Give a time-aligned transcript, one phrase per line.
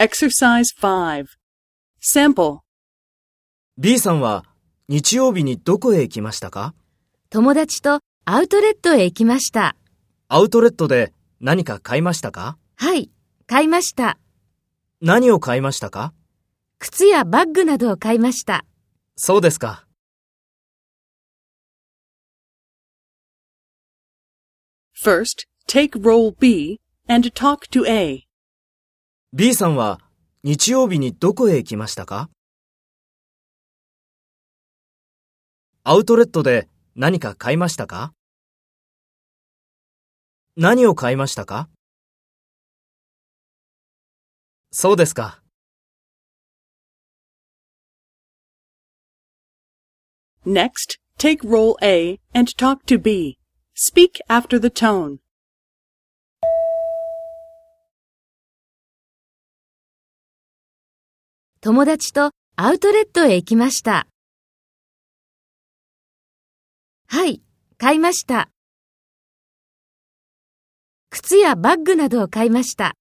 [0.00, 1.26] Exercise 5.
[2.00, 2.60] Sample.
[3.76, 4.44] B さんは
[4.86, 6.72] 日曜日にどこへ行きましたか？
[7.30, 9.74] 友達とアウトレットへ行きました。
[10.28, 12.58] アウトレットで何か買いましたか？
[12.76, 13.10] はい、
[13.48, 14.18] 買いました。
[15.00, 16.14] 何を買いましたか？
[16.78, 18.64] 靴やバッグなどを買いました。
[19.16, 19.84] そうですか。
[25.04, 28.27] First, take role B and talk to A.
[29.34, 30.00] B さんは
[30.42, 32.30] 日曜日にどこへ行きましたか？
[35.84, 38.14] アウトレットで何か買いましたか？
[40.56, 41.68] 何を買いましたか？
[44.70, 45.42] そうですか。
[50.46, 53.36] Next, take role A and talk to B.
[53.74, 55.18] Speak after the tone.
[61.68, 64.06] 友達とアウトレットへ行きました。
[67.06, 67.42] はい、
[67.76, 68.48] 買いました。
[71.10, 72.94] 靴やバッグなどを買いました。